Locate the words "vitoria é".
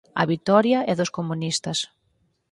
0.31-0.93